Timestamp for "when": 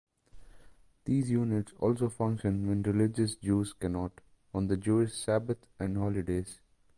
2.67-2.81